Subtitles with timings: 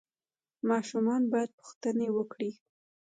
[0.69, 2.51] ماشومان باید پوښتنې وکړي.